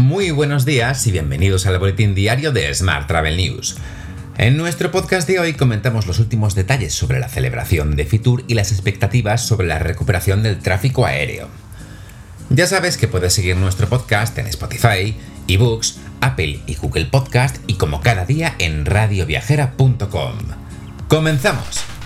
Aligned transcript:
Muy 0.00 0.30
buenos 0.30 0.64
días 0.64 1.06
y 1.06 1.12
bienvenidos 1.12 1.66
al 1.66 1.78
boletín 1.78 2.14
diario 2.14 2.52
de 2.52 2.74
Smart 2.74 3.06
Travel 3.06 3.36
News. 3.36 3.76
En 4.38 4.56
nuestro 4.56 4.90
podcast 4.90 5.28
de 5.28 5.38
hoy 5.38 5.52
comentamos 5.52 6.06
los 6.06 6.18
últimos 6.18 6.54
detalles 6.54 6.94
sobre 6.94 7.20
la 7.20 7.28
celebración 7.28 7.96
de 7.96 8.06
Fitur 8.06 8.42
y 8.48 8.54
las 8.54 8.72
expectativas 8.72 9.46
sobre 9.46 9.66
la 9.66 9.78
recuperación 9.78 10.42
del 10.42 10.58
tráfico 10.58 11.04
aéreo. 11.04 11.48
Ya 12.48 12.66
sabes 12.66 12.96
que 12.96 13.08
puedes 13.08 13.34
seguir 13.34 13.56
nuestro 13.56 13.90
podcast 13.90 14.38
en 14.38 14.46
Spotify, 14.46 15.14
eBooks, 15.46 15.98
Apple 16.22 16.60
y 16.66 16.76
Google 16.76 17.04
Podcast 17.04 17.58
y 17.66 17.74
como 17.74 18.00
cada 18.00 18.24
día 18.24 18.54
en 18.58 18.86
radioviajera.com. 18.86 20.38
¡Comenzamos! 21.08 21.99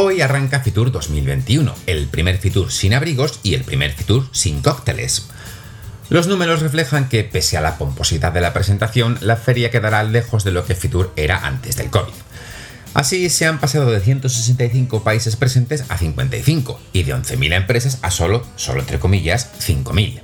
Hoy 0.00 0.20
arranca 0.20 0.60
Fitur 0.60 0.92
2021, 0.92 1.74
el 1.86 2.06
primer 2.06 2.38
Fitur 2.38 2.70
sin 2.70 2.94
abrigos 2.94 3.40
y 3.42 3.54
el 3.54 3.64
primer 3.64 3.92
Fitur 3.92 4.28
sin 4.30 4.62
cócteles. 4.62 5.26
Los 6.08 6.28
números 6.28 6.62
reflejan 6.62 7.08
que, 7.08 7.24
pese 7.24 7.56
a 7.56 7.60
la 7.60 7.78
pomposidad 7.78 8.30
de 8.30 8.40
la 8.40 8.52
presentación, 8.52 9.18
la 9.20 9.34
feria 9.34 9.72
quedará 9.72 10.04
lejos 10.04 10.44
de 10.44 10.52
lo 10.52 10.64
que 10.64 10.76
Fitur 10.76 11.12
era 11.16 11.44
antes 11.44 11.74
del 11.74 11.90
COVID. 11.90 12.12
Así 12.94 13.28
se 13.28 13.46
han 13.46 13.58
pasado 13.58 13.90
de 13.90 13.98
165 13.98 15.02
países 15.02 15.34
presentes 15.34 15.84
a 15.88 15.98
55 15.98 16.80
y 16.92 17.02
de 17.02 17.16
11.000 17.16 17.56
empresas 17.56 17.98
a 18.02 18.12
solo, 18.12 18.46
solo 18.54 18.78
entre 18.78 19.00
comillas, 19.00 19.50
5.000. 19.58 20.20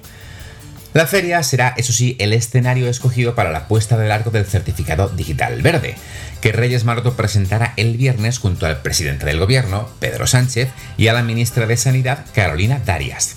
La 0.95 1.09
feria 1.09 1.43
será, 1.43 1.75
eso 1.77 1.93
sí, 1.93 2.15
el 2.21 2.33
escenario 2.33 2.89
escogido 2.89 3.35
para 3.35 3.51
la 3.51 3.67
puesta 3.67 3.97
de 3.97 4.07
largo 4.07 4.31
del 4.31 4.47
certificado 4.47 5.09
digital 5.09 5.61
verde, 5.61 5.97
que 6.41 6.53
Reyes 6.53 6.85
Maroto 6.85 7.15
presentará 7.15 7.75
el 7.77 7.97
viernes 7.97 8.39
junto 8.39 8.65
al 8.65 8.81
presidente 8.81 9.27
del 9.27 9.41
gobierno, 9.41 9.89
Pedro 9.99 10.29
Sánchez, 10.29 10.69
y 10.97 11.09
a 11.09 11.13
la 11.13 11.25
ministra 11.25 11.67
de 11.67 11.77
Sanidad, 11.77 12.25
Carolina 12.33 12.81
Darias. 12.87 13.35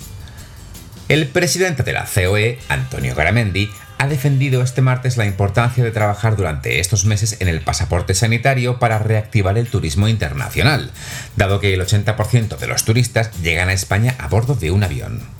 El 1.08 1.26
presidente 1.26 1.82
de 1.82 1.94
la 1.94 2.06
COE, 2.06 2.60
Antonio 2.68 3.16
Garamendi, 3.16 3.68
ha 3.98 4.06
defendido 4.06 4.62
este 4.62 4.80
martes 4.80 5.16
la 5.16 5.26
importancia 5.26 5.82
de 5.82 5.90
trabajar 5.90 6.36
durante 6.36 6.78
estos 6.78 7.06
meses 7.06 7.38
en 7.40 7.48
el 7.48 7.62
pasaporte 7.62 8.14
sanitario 8.14 8.78
para 8.78 9.00
reactivar 9.00 9.58
el 9.58 9.66
turismo 9.66 10.06
internacional, 10.06 10.92
dado 11.34 11.58
que 11.58 11.74
el 11.74 11.80
80% 11.80 12.56
de 12.56 12.66
los 12.68 12.84
turistas 12.84 13.32
llegan 13.42 13.68
a 13.68 13.72
España 13.72 14.14
a 14.20 14.28
bordo 14.28 14.54
de 14.54 14.70
un 14.70 14.84
avión. 14.84 15.37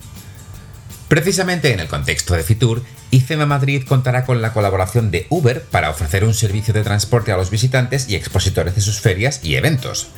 Precisamente 1.09 1.73
en 1.73 1.81
el 1.81 1.89
contexto 1.89 2.35
de 2.35 2.43
Fitur, 2.43 2.85
IFEMA 3.11 3.47
Madrid 3.47 3.85
contará 3.89 4.27
con 4.27 4.43
la 4.43 4.53
colaboración 4.53 5.11
de 5.11 5.27
Uber 5.31 5.63
para 5.63 5.89
ofrecer 5.89 6.23
un 6.23 6.35
servicio 6.35 6.75
de 6.75 6.83
transporte 6.83 7.33
a 7.33 7.39
los 7.39 7.51
visitantes 7.51 8.11
y 8.11 8.15
expositores 8.15 8.75
de 8.75 8.83
sus 8.83 9.01
ferias 9.01 9.41
y 9.43 9.55
eventos. 9.55 10.09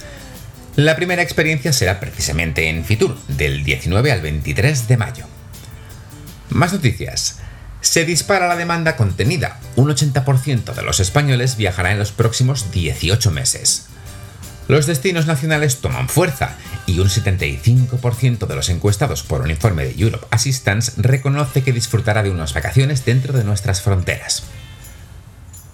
La 0.74 0.96
primera 0.96 1.22
experiencia 1.22 1.72
será 1.72 2.00
precisamente 2.00 2.68
en 2.68 2.84
Fitur, 2.84 3.16
del 3.28 3.62
19 3.62 4.10
al 4.10 4.20
23 4.20 4.88
de 4.88 4.96
mayo. 4.96 5.26
Más 6.48 6.72
noticias. 6.72 7.38
Se 7.80 8.04
dispara 8.04 8.48
la 8.48 8.56
demanda 8.56 8.96
contenida. 8.96 9.60
Un 9.76 9.88
80% 9.88 10.74
de 10.74 10.82
los 10.82 10.98
españoles 10.98 11.56
viajará 11.56 11.92
en 11.92 11.98
los 12.00 12.10
próximos 12.10 12.72
18 12.72 13.30
meses. 13.30 13.86
Los 14.66 14.86
destinos 14.86 15.26
nacionales 15.26 15.80
toman 15.80 16.08
fuerza 16.08 16.56
y 16.90 16.98
un 16.98 17.08
75% 17.08 18.46
de 18.46 18.56
los 18.56 18.68
encuestados 18.68 19.22
por 19.22 19.42
un 19.42 19.50
informe 19.50 19.84
de 19.84 19.94
Europe 20.02 20.26
Assistance 20.30 20.92
reconoce 20.96 21.62
que 21.62 21.72
disfrutará 21.72 22.22
de 22.22 22.30
unas 22.30 22.52
vacaciones 22.52 23.04
dentro 23.04 23.32
de 23.32 23.44
nuestras 23.44 23.80
fronteras. 23.80 24.42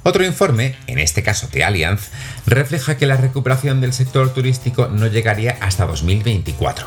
Otro 0.02 0.24
informe, 0.24 0.76
en 0.86 0.98
este 0.98 1.22
caso 1.22 1.48
de 1.48 1.64
Allianz, 1.64 2.10
refleja 2.46 2.96
que 2.96 3.06
la 3.06 3.16
recuperación 3.16 3.80
del 3.80 3.92
sector 3.92 4.32
turístico 4.32 4.88
no 4.88 5.06
llegaría 5.06 5.56
hasta 5.60 5.86
2024. 5.86 6.86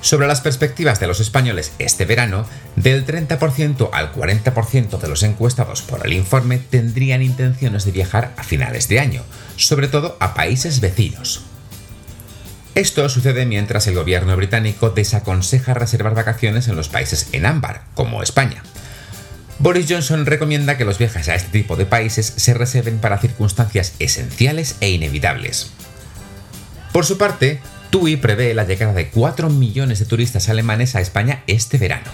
Sobre 0.00 0.28
las 0.28 0.40
perspectivas 0.40 1.00
de 1.00 1.08
los 1.08 1.18
españoles 1.18 1.72
este 1.78 2.04
verano, 2.04 2.46
del 2.76 3.04
30% 3.04 3.90
al 3.92 4.12
40% 4.12 4.98
de 5.00 5.08
los 5.08 5.22
encuestados 5.24 5.82
por 5.82 6.06
el 6.06 6.12
informe 6.12 6.58
tendrían 6.58 7.22
intenciones 7.22 7.84
de 7.84 7.90
viajar 7.90 8.32
a 8.36 8.44
finales 8.44 8.86
de 8.88 9.00
año, 9.00 9.24
sobre 9.56 9.88
todo 9.88 10.16
a 10.20 10.34
países 10.34 10.80
vecinos. 10.80 11.42
Esto 12.78 13.08
sucede 13.08 13.44
mientras 13.44 13.88
el 13.88 13.96
gobierno 13.96 14.36
británico 14.36 14.90
desaconseja 14.90 15.74
reservar 15.74 16.14
vacaciones 16.14 16.68
en 16.68 16.76
los 16.76 16.88
países 16.88 17.28
en 17.32 17.44
ámbar, 17.44 17.82
como 17.94 18.22
España. 18.22 18.62
Boris 19.58 19.86
Johnson 19.88 20.26
recomienda 20.26 20.78
que 20.78 20.84
los 20.84 20.96
viajes 20.96 21.28
a 21.28 21.34
este 21.34 21.50
tipo 21.50 21.74
de 21.74 21.86
países 21.86 22.32
se 22.36 22.54
reserven 22.54 23.00
para 23.00 23.18
circunstancias 23.18 23.94
esenciales 23.98 24.76
e 24.80 24.90
inevitables. 24.90 25.72
Por 26.92 27.04
su 27.04 27.18
parte, 27.18 27.58
TUI 27.90 28.14
prevé 28.14 28.54
la 28.54 28.62
llegada 28.62 28.92
de 28.92 29.08
4 29.08 29.50
millones 29.50 29.98
de 29.98 30.04
turistas 30.04 30.48
alemanes 30.48 30.94
a 30.94 31.00
España 31.00 31.42
este 31.48 31.78
verano. 31.78 32.08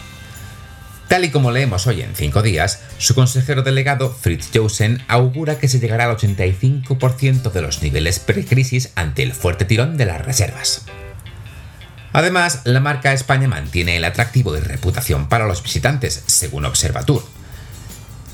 Tal 1.09 1.25
y 1.25 1.31
como 1.31 1.51
leemos 1.51 1.87
hoy 1.87 2.01
en 2.01 2.15
5 2.15 2.43
días, 2.43 2.81
su 2.99 3.15
consejero 3.15 3.63
delegado 3.63 4.11
Fritz 4.11 4.51
Jousen 4.55 5.03
augura 5.07 5.59
que 5.59 5.69
se 5.69 5.79
llegará 5.79 6.07
al 6.07 6.17
85% 6.17 7.53
de 7.53 7.63
los 7.63 7.83
niveles 7.83 8.19
precrisis 8.19 8.91
ante 8.95 9.23
el 9.23 9.35
fuerte 9.35 9.65
tirón 9.65 9.97
de 9.97 10.07
las 10.07 10.25
reservas. 10.25 10.87
Además, 12.13 12.63
la 12.65 12.81
marca 12.81 13.13
España 13.13 13.49
mantiene 13.49 13.97
el 13.97 14.05
atractivo 14.05 14.53
de 14.53 14.61
reputación 14.61 15.29
para 15.29 15.47
los 15.47 15.63
visitantes, 15.63 16.23
según 16.27 16.65
Observatur. 16.65 17.25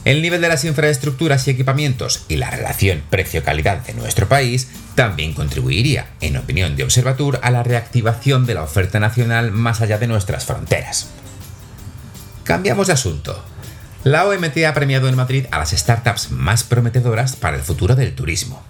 El 0.05 0.23
nivel 0.23 0.41
de 0.41 0.49
las 0.49 0.65
infraestructuras 0.65 1.47
y 1.47 1.51
equipamientos 1.51 2.25
y 2.29 2.37
la 2.37 2.51
relación 2.51 3.03
precio-calidad 3.11 3.79
de 3.85 3.95
nuestro 3.95 4.29
país 4.29 4.69
también 4.95 5.35
contribuiría, 5.35 6.07
en 6.21 6.37
opinión 6.37 6.77
de 6.77 6.85
Observatur, 6.85 7.41
a 7.43 7.51
la 7.51 7.63
reactivación 7.63 8.47
de 8.47 8.55
la 8.55 8.63
oferta 8.63 9.01
nacional 9.01 9.51
más 9.51 9.81
allá 9.81 9.99
de 9.99 10.07
nuestras 10.07 10.47
fronteras. 10.47 11.11
Cambiamos 12.51 12.89
de 12.89 12.95
asunto. 12.95 13.41
La 14.03 14.27
OMT 14.27 14.65
ha 14.67 14.75
premiado 14.75 15.07
en 15.07 15.15
Madrid 15.15 15.47
a 15.53 15.59
las 15.59 15.71
startups 15.71 16.33
más 16.33 16.65
prometedoras 16.65 17.37
para 17.37 17.57
el 17.57 17.63
futuro 17.63 17.95
del 17.95 18.13
turismo. 18.17 18.61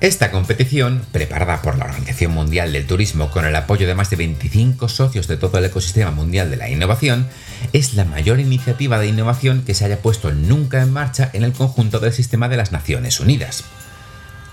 Esta 0.00 0.32
competición, 0.32 1.06
preparada 1.12 1.62
por 1.62 1.78
la 1.78 1.84
Organización 1.84 2.32
Mundial 2.32 2.72
del 2.72 2.88
Turismo 2.88 3.30
con 3.30 3.44
el 3.44 3.54
apoyo 3.54 3.86
de 3.86 3.94
más 3.94 4.10
de 4.10 4.16
25 4.16 4.88
socios 4.88 5.28
de 5.28 5.36
todo 5.36 5.58
el 5.58 5.66
ecosistema 5.66 6.10
mundial 6.10 6.50
de 6.50 6.56
la 6.56 6.68
innovación, 6.68 7.28
es 7.72 7.94
la 7.94 8.04
mayor 8.04 8.40
iniciativa 8.40 8.98
de 8.98 9.06
innovación 9.06 9.62
que 9.62 9.74
se 9.74 9.84
haya 9.84 10.02
puesto 10.02 10.32
nunca 10.32 10.82
en 10.82 10.92
marcha 10.92 11.30
en 11.32 11.44
el 11.44 11.52
conjunto 11.52 12.00
del 12.00 12.12
sistema 12.12 12.48
de 12.48 12.56
las 12.56 12.72
Naciones 12.72 13.20
Unidas. 13.20 13.62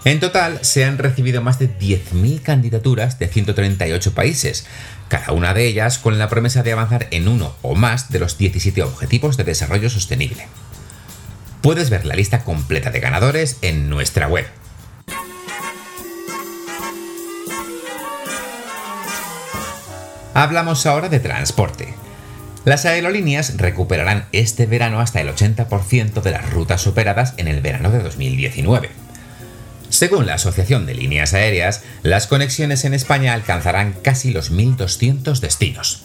En 0.05 0.19
total 0.19 0.59
se 0.61 0.85
han 0.85 0.99
recibido 0.99 1.41
más 1.41 1.57
de 1.57 1.67
10.000 1.67 2.43
candidaturas 2.43 3.17
de 3.17 3.27
138 3.27 4.13
países, 4.13 4.67
cada 5.07 5.31
una 5.31 5.55
de 5.55 5.65
ellas 5.65 5.97
con 5.97 6.19
la 6.19 6.29
promesa 6.29 6.61
de 6.61 6.73
avanzar 6.73 7.07
en 7.09 7.27
uno 7.27 7.55
o 7.63 7.73
más 7.73 8.11
de 8.11 8.19
los 8.19 8.37
17 8.37 8.83
Objetivos 8.83 9.35
de 9.35 9.45
Desarrollo 9.45 9.89
Sostenible. 9.89 10.45
Puedes 11.63 11.89
ver 11.89 12.05
la 12.05 12.13
lista 12.13 12.43
completa 12.43 12.91
de 12.91 12.99
ganadores 12.99 13.57
en 13.63 13.89
nuestra 13.89 14.27
web. 14.27 14.45
Hablamos 20.35 20.85
ahora 20.85 21.09
de 21.09 21.19
transporte. 21.19 21.95
Las 22.63 22.85
aerolíneas 22.85 23.57
recuperarán 23.57 24.27
este 24.33 24.67
verano 24.67 24.99
hasta 24.99 25.19
el 25.19 25.29
80% 25.29 26.21
de 26.21 26.31
las 26.31 26.47
rutas 26.51 26.85
operadas 26.85 27.33
en 27.37 27.47
el 27.47 27.61
verano 27.61 27.89
de 27.89 28.03
2019. 28.03 29.04
Según 29.95 30.25
la 30.25 30.33
Asociación 30.33 30.85
de 30.85 30.93
Líneas 30.93 31.33
Aéreas, 31.33 31.81
las 32.03 32.27
conexiones 32.27 32.83
en 32.83 32.93
España 32.93 33.33
alcanzarán 33.33 33.93
casi 33.93 34.33
los 34.33 34.51
1.200 34.51 35.39
destinos. 35.39 36.03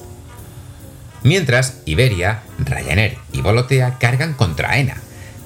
Mientras, 1.25 1.79
Iberia, 1.87 2.45
Ryanair 2.61 3.19
y 3.33 3.41
Volotea 3.41 3.99
cargan 3.99 4.35
contra 4.35 4.71
AENA. 4.71 4.99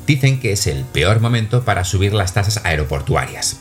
Dicen 0.07 0.41
que 0.41 0.53
es 0.53 0.67
el 0.67 0.85
peor 0.85 1.21
momento 1.21 1.65
para 1.65 1.85
subir 1.85 2.13
las 2.13 2.35
tasas 2.35 2.61
aeroportuarias. 2.67 3.61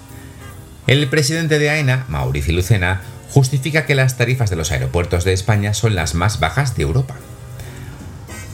El 0.86 1.08
presidente 1.08 1.60
de 1.60 1.70
AENA, 1.70 2.04
Mauricio 2.10 2.54
Lucena, 2.54 3.04
justifica 3.30 3.86
que 3.86 3.96
las 3.96 4.18
tarifas 4.18 4.50
de 4.50 4.58
los 4.58 4.74
aeropuertos 4.74 5.24
de 5.24 5.32
España 5.32 5.74
son 5.74 5.96
las 5.96 6.14
más 6.14 6.42
bajas 6.42 6.76
de 6.76 6.84
Europa. 6.84 7.16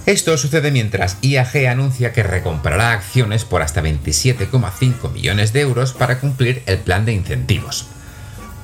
Esto 0.09 0.35
sucede 0.39 0.71
mientras 0.71 1.19
IAG 1.21 1.67
anuncia 1.67 2.13
que 2.13 2.23
recomprará 2.23 2.93
acciones 2.93 3.45
por 3.45 3.61
hasta 3.61 3.83
27,5 3.83 5.11
millones 5.11 5.53
de 5.53 5.61
euros 5.61 5.93
para 5.93 6.19
cumplir 6.19 6.63
el 6.65 6.79
plan 6.79 7.05
de 7.05 7.13
incentivos. 7.13 7.85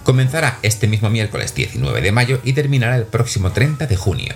Comenzará 0.04 0.58
este 0.64 0.88
mismo 0.88 1.12
miércoles 1.12 1.54
19 1.54 2.02
de 2.02 2.12
mayo 2.12 2.42
y 2.44 2.54
terminará 2.54 2.98
el 2.98 3.06
próximo 3.06 3.52
30 3.52 3.86
de 3.86 3.96
junio. 3.96 4.34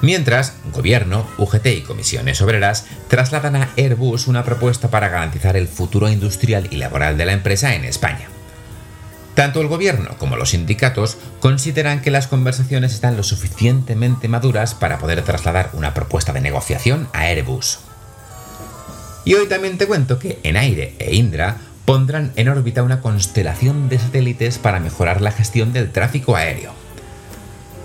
Mientras, 0.00 0.54
Gobierno, 0.72 1.26
UGT 1.36 1.66
y 1.66 1.82
comisiones 1.82 2.40
obreras 2.40 2.86
trasladan 3.08 3.56
a 3.56 3.68
Airbus 3.76 4.28
una 4.28 4.44
propuesta 4.44 4.88
para 4.88 5.10
garantizar 5.10 5.58
el 5.58 5.68
futuro 5.68 6.08
industrial 6.08 6.68
y 6.70 6.76
laboral 6.76 7.18
de 7.18 7.26
la 7.26 7.32
empresa 7.34 7.74
en 7.74 7.84
España. 7.84 8.30
Tanto 9.36 9.60
el 9.60 9.68
gobierno 9.68 10.16
como 10.16 10.36
los 10.36 10.50
sindicatos 10.50 11.18
consideran 11.40 12.00
que 12.00 12.10
las 12.10 12.26
conversaciones 12.26 12.94
están 12.94 13.18
lo 13.18 13.22
suficientemente 13.22 14.28
maduras 14.28 14.74
para 14.74 14.98
poder 14.98 15.20
trasladar 15.20 15.68
una 15.74 15.92
propuesta 15.92 16.32
de 16.32 16.40
negociación 16.40 17.06
a 17.12 17.20
Airbus. 17.24 17.80
Y 19.26 19.34
hoy 19.34 19.46
también 19.46 19.76
te 19.76 19.86
cuento 19.86 20.18
que 20.18 20.40
en 20.42 20.56
Aire 20.56 20.94
e 20.98 21.16
Indra 21.16 21.58
pondrán 21.84 22.32
en 22.36 22.48
órbita 22.48 22.82
una 22.82 23.02
constelación 23.02 23.90
de 23.90 23.98
satélites 23.98 24.56
para 24.56 24.80
mejorar 24.80 25.20
la 25.20 25.32
gestión 25.32 25.74
del 25.74 25.92
tráfico 25.92 26.34
aéreo. 26.34 26.72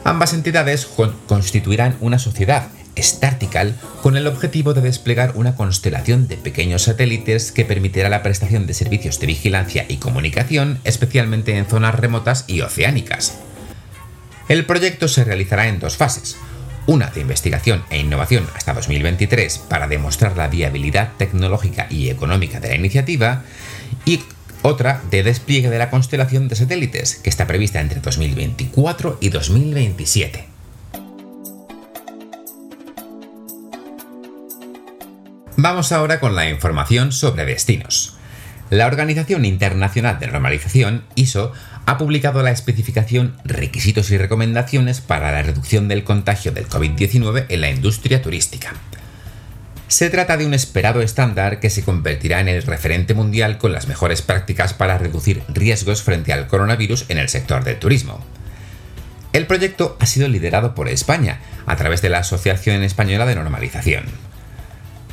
Ambas 0.06 0.32
entidades 0.34 0.88
constituirán 1.28 1.98
una 2.00 2.18
sociedad, 2.18 2.70
Startical, 2.98 3.76
con 4.02 4.18
el 4.18 4.28
objetivo 4.28 4.74
de 4.74 4.82
desplegar 4.82 5.34
una 5.36 5.56
constelación 5.56 6.28
de 6.28 6.38
pequeños 6.38 6.84
satélites 6.84 7.52
que 7.52 7.66
permitirá 7.66 8.10
la 8.10 8.24
prestación 8.24 8.68
de 8.68 8.74
servicios 8.74 9.20
de 9.20 9.28
vigilancia 9.28 9.86
y 9.88 9.98
comunicación, 9.98 10.80
especialmente 10.84 11.58
en 11.58 11.66
zonas 11.66 11.96
remotas 11.96 12.46
y 12.48 12.62
oceánicas. 12.62 13.38
El 14.48 14.66
proyecto 14.66 15.08
se 15.08 15.24
realizará 15.24 15.68
en 15.68 15.80
dos 15.80 15.98
fases. 15.98 16.38
Una 16.88 17.08
de 17.12 17.22
investigación 17.22 17.84
e 17.90 18.00
innovación 18.00 18.48
hasta 18.56 18.74
2023 18.74 19.60
para 19.70 19.88
demostrar 19.88 20.36
la 20.36 20.48
viabilidad 20.48 21.12
tecnológica 21.18 21.88
y 21.90 22.10
económica 22.10 22.60
de 22.60 22.70
la 22.70 22.76
iniciativa 22.76 23.44
y 24.04 24.22
otra 24.62 25.02
de 25.10 25.24
despliegue 25.24 25.70
de 25.70 25.78
la 25.78 25.90
constelación 25.90 26.48
de 26.48 26.56
satélites, 26.56 27.16
que 27.16 27.30
está 27.30 27.48
prevista 27.48 27.80
entre 27.80 28.00
2024 28.00 29.18
y 29.22 29.30
2027. 29.30 30.51
Vamos 35.64 35.92
ahora 35.92 36.20
con 36.20 36.36
la 36.36 36.50
información 36.50 37.12
sobre 37.12 37.46
destinos. 37.46 38.16
La 38.72 38.88
Organización 38.88 39.46
Internacional 39.46 40.18
de 40.18 40.26
Normalización, 40.26 41.04
ISO, 41.14 41.52
ha 41.86 42.00
publicado 42.00 42.42
la 42.42 42.50
especificación 42.50 43.38
Requisitos 43.46 44.10
y 44.10 44.18
Recomendaciones 44.18 45.02
para 45.02 45.32
la 45.32 45.44
reducción 45.44 45.88
del 45.88 46.04
contagio 46.04 46.52
del 46.52 46.68
COVID-19 46.68 47.46
en 47.50 47.62
la 47.62 47.70
industria 47.70 48.24
turística. 48.24 48.74
Se 49.88 50.10
trata 50.10 50.36
de 50.36 50.48
un 50.48 50.56
esperado 50.56 51.00
estándar 51.00 51.60
que 51.60 51.70
se 51.70 51.84
convertirá 51.84 52.40
en 52.40 52.48
el 52.48 52.64
referente 52.64 53.14
mundial 53.14 53.60
con 53.60 53.72
las 53.72 53.88
mejores 53.88 54.24
prácticas 54.24 54.74
para 54.74 54.98
reducir 54.98 55.44
riesgos 55.48 56.02
frente 56.02 56.34
al 56.34 56.48
coronavirus 56.48 57.06
en 57.10 57.20
el 57.20 57.30
sector 57.30 57.64
del 57.64 57.78
turismo. 57.78 58.26
El 59.32 59.46
proyecto 59.46 59.96
ha 60.00 60.08
sido 60.08 60.28
liderado 60.28 60.74
por 60.74 60.90
España, 60.90 61.40
a 61.68 61.76
través 61.76 62.02
de 62.02 62.10
la 62.10 62.18
Asociación 62.18 62.82
Española 62.82 63.28
de 63.28 63.36
Normalización. 63.36 64.31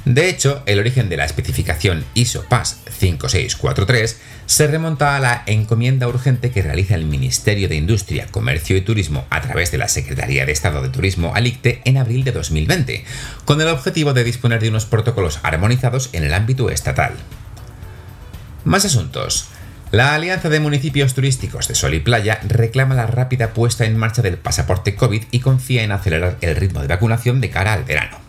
De 0.08 0.30
hecho, 0.30 0.62
el 0.64 0.78
origen 0.78 1.10
de 1.10 1.18
la 1.18 1.26
especificación 1.26 2.02
ISO 2.14 2.42
PAS 2.48 2.80
5643 2.98 4.18
se 4.46 4.66
remonta 4.66 5.14
a 5.14 5.20
la 5.20 5.42
encomienda 5.44 6.08
urgente 6.08 6.50
que 6.50 6.62
realiza 6.62 6.94
el 6.94 7.04
Ministerio 7.04 7.68
de 7.68 7.76
Industria, 7.76 8.26
Comercio 8.30 8.74
y 8.78 8.80
Turismo 8.80 9.26
a 9.28 9.42
través 9.42 9.70
de 9.70 9.76
la 9.76 9.86
Secretaría 9.86 10.46
de 10.46 10.52
Estado 10.52 10.80
de 10.80 10.88
Turismo 10.88 11.34
ALICTE 11.34 11.82
en 11.84 11.98
abril 11.98 12.24
de 12.24 12.32
2020, 12.32 13.04
con 13.44 13.60
el 13.60 13.68
objetivo 13.68 14.14
de 14.14 14.24
disponer 14.24 14.62
de 14.62 14.70
unos 14.70 14.86
protocolos 14.86 15.40
armonizados 15.42 16.08
en 16.14 16.24
el 16.24 16.32
ámbito 16.32 16.70
estatal. 16.70 17.12
Más 18.64 18.86
asuntos. 18.86 19.48
La 19.90 20.14
Alianza 20.14 20.48
de 20.48 20.60
Municipios 20.60 21.12
Turísticos 21.12 21.68
de 21.68 21.74
Sol 21.74 21.92
y 21.92 22.00
Playa 22.00 22.40
reclama 22.48 22.94
la 22.94 23.06
rápida 23.06 23.52
puesta 23.52 23.84
en 23.84 23.98
marcha 23.98 24.22
del 24.22 24.38
pasaporte 24.38 24.94
COVID 24.94 25.24
y 25.32 25.40
confía 25.40 25.82
en 25.82 25.92
acelerar 25.92 26.38
el 26.40 26.56
ritmo 26.56 26.80
de 26.80 26.88
vacunación 26.88 27.42
de 27.42 27.50
cara 27.50 27.74
al 27.74 27.84
verano. 27.84 28.27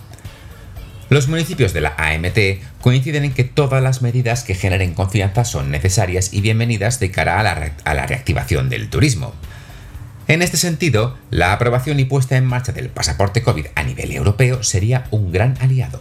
Los 1.10 1.28
municipios 1.28 1.74
de 1.74 1.82
la 1.82 1.96
AMT 1.98 2.38
coinciden 2.82 3.26
en 3.26 3.34
que 3.34 3.44
todas 3.44 3.82
las 3.82 4.04
medidas 4.04 4.44
que 4.44 4.54
generen 4.54 4.94
confianza 4.94 5.44
son 5.44 5.72
necesarias 5.72 6.34
y 6.34 6.42
bienvenidas 6.42 7.00
de 7.00 7.10
cara 7.10 7.40
a 7.40 7.94
la, 7.96 8.06
reactivación 8.06 8.70
del 8.70 8.90
turismo. 8.90 9.34
En 10.28 10.44
este 10.44 10.58
sentido, 10.58 11.18
la 11.32 11.52
aprobación 11.52 12.00
y 12.00 12.06
puesta 12.06 12.38
en 12.38 12.46
marcha 12.46 12.74
del 12.74 12.90
pasaporte 12.90 13.42
COVID 13.42 13.66
a 13.74 13.82
nivel 13.82 14.12
europeo 14.12 14.62
sería 14.62 15.08
un 15.10 15.32
gran 15.32 15.58
aliado. 15.62 16.00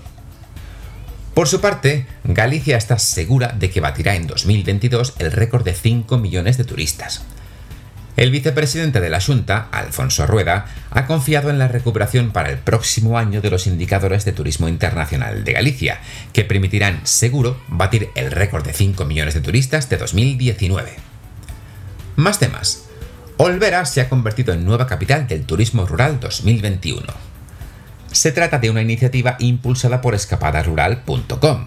Por 1.32 1.48
su 1.48 1.62
parte, 1.62 2.04
Galicia 2.24 2.76
está 2.76 2.98
segura 2.98 3.54
de 3.58 3.70
que 3.70 3.80
batirá 3.80 4.14
en 4.14 4.26
2022 4.26 5.14
el 5.20 5.32
récord 5.32 5.64
de 5.64 5.72
5 5.72 6.18
millones 6.18 6.58
de 6.58 6.64
turistas. 6.64 7.22
El 8.18 8.32
vicepresidente 8.32 9.00
de 9.00 9.10
la 9.10 9.20
Junta, 9.20 9.68
Alfonso 9.70 10.26
Rueda, 10.26 10.66
ha 10.90 11.06
confiado 11.06 11.50
en 11.50 11.58
la 11.60 11.68
recuperación 11.68 12.32
para 12.32 12.50
el 12.50 12.58
próximo 12.58 13.16
año 13.16 13.40
de 13.40 13.48
los 13.48 13.68
indicadores 13.68 14.24
de 14.24 14.32
turismo 14.32 14.66
internacional 14.66 15.44
de 15.44 15.52
Galicia, 15.52 16.00
que 16.32 16.44
permitirán, 16.44 17.02
seguro, 17.04 17.62
batir 17.68 18.08
el 18.16 18.32
récord 18.32 18.64
de 18.64 18.72
5 18.72 19.04
millones 19.04 19.34
de 19.34 19.40
turistas 19.40 19.88
de 19.88 19.98
2019. 19.98 20.96
Más 22.16 22.40
temas. 22.40 22.86
Olvera 23.36 23.84
se 23.84 24.00
ha 24.00 24.08
convertido 24.08 24.52
en 24.52 24.64
nueva 24.64 24.88
capital 24.88 25.28
del 25.28 25.44
turismo 25.44 25.86
rural 25.86 26.18
2021. 26.18 27.06
Se 28.10 28.32
trata 28.32 28.58
de 28.58 28.70
una 28.70 28.82
iniciativa 28.82 29.36
impulsada 29.38 30.00
por 30.00 30.16
escapadarural.com, 30.16 31.66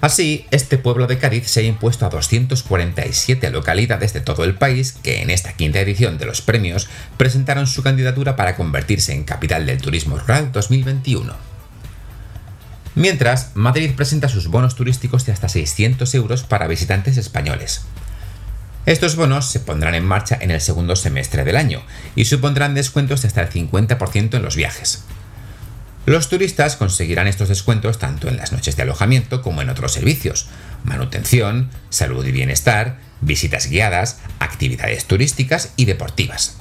Así, 0.00 0.46
este 0.52 0.78
pueblo 0.78 1.08
de 1.08 1.18
Cádiz 1.18 1.48
se 1.48 1.60
ha 1.60 1.64
impuesto 1.64 2.06
a 2.06 2.08
247 2.08 3.50
localidades 3.50 4.12
de 4.12 4.20
todo 4.20 4.44
el 4.44 4.54
país 4.54 4.92
que 4.92 5.22
en 5.22 5.30
esta 5.30 5.54
quinta 5.54 5.80
edición 5.80 6.18
de 6.18 6.26
los 6.26 6.40
premios 6.40 6.88
presentaron 7.16 7.66
su 7.66 7.82
candidatura 7.82 8.36
para 8.36 8.54
convertirse 8.54 9.12
en 9.12 9.24
capital 9.24 9.66
del 9.66 9.80
turismo 9.80 10.16
rural 10.16 10.52
2021. 10.52 11.34
Mientras, 12.94 13.52
Madrid 13.54 13.90
presenta 13.96 14.28
sus 14.28 14.46
bonos 14.46 14.76
turísticos 14.76 15.26
de 15.26 15.32
hasta 15.32 15.48
600 15.48 16.14
euros 16.14 16.44
para 16.44 16.68
visitantes 16.68 17.16
españoles. 17.16 17.82
Estos 18.86 19.16
bonos 19.16 19.50
se 19.50 19.60
pondrán 19.60 19.96
en 19.96 20.04
marcha 20.04 20.38
en 20.40 20.52
el 20.52 20.60
segundo 20.60 20.94
semestre 20.94 21.44
del 21.44 21.56
año 21.56 21.82
y 22.14 22.24
supondrán 22.24 22.74
descuentos 22.74 23.22
de 23.22 23.28
hasta 23.28 23.42
el 23.42 23.50
50% 23.50 24.34
en 24.34 24.42
los 24.42 24.56
viajes. 24.56 25.04
Los 26.08 26.30
turistas 26.30 26.76
conseguirán 26.76 27.26
estos 27.26 27.50
descuentos 27.50 27.98
tanto 27.98 28.28
en 28.28 28.38
las 28.38 28.50
noches 28.50 28.76
de 28.76 28.82
alojamiento 28.82 29.42
como 29.42 29.60
en 29.60 29.68
otros 29.68 29.92
servicios, 29.92 30.46
manutención, 30.82 31.68
salud 31.90 32.24
y 32.24 32.32
bienestar, 32.32 32.96
visitas 33.20 33.68
guiadas, 33.68 34.18
actividades 34.38 35.04
turísticas 35.04 35.74
y 35.76 35.84
deportivas. 35.84 36.56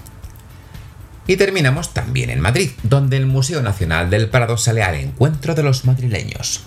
Y 1.27 1.38
terminamos 1.38 1.94
también 1.94 2.29
en 2.29 2.41
Madrid, 2.41 2.71
donde 2.83 3.15
el 3.15 3.25
Museo 3.25 3.61
Nacional 3.61 4.09
del 4.09 4.27
Prado 4.27 4.57
sale 4.57 4.83
al 4.83 4.95
encuentro 4.95 5.55
de 5.55 5.63
los 5.63 5.85
madrileños. 5.85 6.63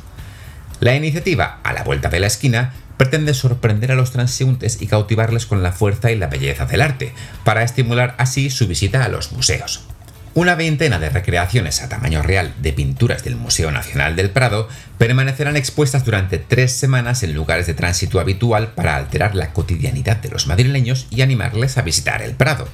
La 0.81 0.97
iniciativa, 0.97 1.61
a 1.63 1.75
la 1.75 1.83
vuelta 1.83 2.09
de 2.09 2.21
la 2.21 2.29
esquina, 2.29 2.73
pretende 2.97 3.35
sorprender 3.35 3.93
a 3.93 3.95
los 3.95 4.13
transeúntes 4.13 4.81
y 4.81 4.87
cautivarles 4.87 5.45
con 5.45 5.63
la 5.63 5.73
fuerza 5.73 6.13
y 6.13 6.17
la 6.17 6.29
belleza 6.29 6.65
del 6.65 6.81
arte, 6.81 7.13
para 7.45 7.63
estimular 7.63 8.15
así 8.17 8.49
su 8.49 8.67
visita 8.67 9.05
a 9.05 9.09
los 9.09 9.33
museos. 9.33 9.90
Una 10.33 10.55
veintena 10.55 11.01
de 11.01 11.11
recreaciones 11.11 11.83
a 11.83 11.89
tamaño 11.89 12.23
real 12.23 12.55
de 12.63 12.73
pinturas 12.73 13.25
del 13.25 13.35
Museo 13.35 13.73
Nacional 13.73 14.15
del 14.15 14.31
Prado 14.31 14.69
permanecerán 14.97 15.57
expuestas 15.57 16.05
durante 16.05 16.39
tres 16.39 16.73
semanas 16.73 17.25
en 17.25 17.35
lugares 17.35 17.67
de 17.67 17.75
tránsito 17.75 18.21
habitual 18.21 18.73
para 18.75 18.95
alterar 18.95 19.35
la 19.35 19.53
cotidianidad 19.53 20.19
de 20.19 20.29
los 20.29 20.47
madrileños 20.47 21.09
y 21.11 21.23
animarles 21.23 21.79
a 21.79 21.83
visitar 21.83 22.23
el 22.23 22.35
Prado. 22.35 22.69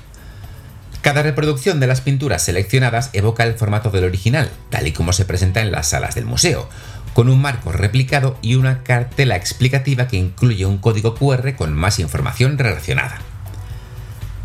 Cada 1.00 1.22
reproducción 1.22 1.80
de 1.80 1.86
las 1.86 2.02
pinturas 2.02 2.42
seleccionadas 2.42 3.08
evoca 3.14 3.44
el 3.44 3.54
formato 3.54 3.90
del 3.90 4.04
original, 4.04 4.50
tal 4.68 4.86
y 4.86 4.92
como 4.92 5.14
se 5.14 5.24
presenta 5.24 5.62
en 5.62 5.72
las 5.72 5.88
salas 5.88 6.14
del 6.14 6.26
museo, 6.26 6.68
con 7.14 7.30
un 7.30 7.40
marco 7.40 7.72
replicado 7.72 8.38
y 8.42 8.56
una 8.56 8.82
cartela 8.82 9.36
explicativa 9.36 10.08
que 10.08 10.18
incluye 10.18 10.66
un 10.66 10.76
código 10.76 11.14
QR 11.14 11.54
con 11.56 11.72
más 11.72 12.00
información 12.00 12.58
relacionada. 12.58 13.18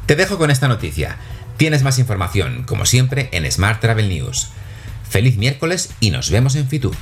Te 0.06 0.16
dejo 0.16 0.38
con 0.38 0.52
esta 0.52 0.68
noticia. 0.68 1.18
Tienes 1.58 1.84
más 1.84 2.00
información, 2.00 2.64
como 2.64 2.86
siempre, 2.86 3.30
en 3.32 3.50
Smart 3.52 3.80
Travel 3.80 4.10
News. 4.10 4.50
Feliz 5.10 5.38
miércoles 5.38 5.92
y 6.00 6.12
nos 6.12 6.32
vemos 6.32 6.56
en 6.56 6.68
Fitur. 6.68 6.96